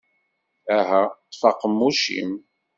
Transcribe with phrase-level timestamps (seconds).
[0.77, 2.31] Aha, ṭṭef aqemmuc-im!